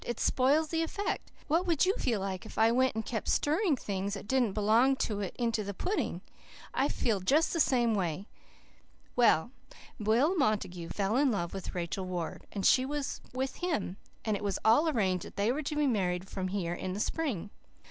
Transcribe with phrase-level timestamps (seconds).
[0.03, 1.31] It spoils the effect.
[1.47, 4.95] What would you feel like if I went and kept stirring things that didn't belong
[4.95, 6.21] to it into that pudding?
[6.73, 8.25] I feel just the same way.
[9.15, 9.51] Well,
[9.99, 13.21] Will Montague fell in love with Rachel Ward, and she with
[13.57, 16.93] him, and it was all arranged that they were to be married from here in
[16.93, 17.51] the spring.